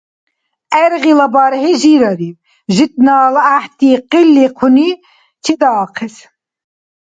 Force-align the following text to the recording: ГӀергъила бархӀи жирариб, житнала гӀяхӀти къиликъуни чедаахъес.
ГӀергъила 0.71 1.27
бархӀи 1.33 1.73
жирариб, 1.81 2.35
житнала 2.75 3.41
гӀяхӀти 3.45 3.89
къиликъуни 4.11 4.89
чедаахъес. 5.43 6.15